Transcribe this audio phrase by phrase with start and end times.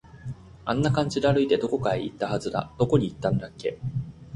[0.65, 2.73] あんな感じで歩いて、どこかに行ったはずだ。
[2.79, 3.77] どこに行ったんだっけ